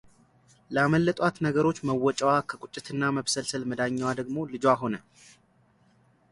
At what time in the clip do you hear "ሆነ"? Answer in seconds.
4.81-4.93